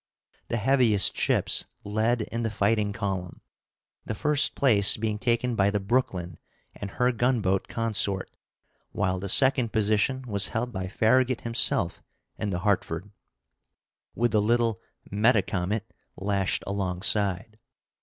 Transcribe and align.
The 0.47 0.57
heaviest 0.57 1.15
ships 1.15 1.65
led 1.83 2.23
in 2.23 2.41
the 2.41 2.49
fighting 2.49 2.91
column, 2.91 3.41
the 4.03 4.15
first 4.15 4.55
place 4.55 4.97
being 4.97 5.19
taken 5.19 5.55
by 5.55 5.69
the 5.69 5.79
Brooklyn 5.79 6.39
and 6.73 6.89
her 6.89 7.11
gunboat 7.11 7.67
consort, 7.67 8.31
while 8.93 9.19
the 9.19 9.29
second 9.29 9.71
position 9.71 10.23
was 10.27 10.47
held 10.47 10.71
by 10.73 10.87
Farragut 10.87 11.41
himself 11.41 12.01
in 12.39 12.49
the 12.49 12.61
Hartford, 12.65 13.11
with 14.15 14.31
the 14.31 14.41
little 14.41 14.79
Metacomet 15.11 15.93
lashed 16.17 16.63
alongside. 16.65 17.59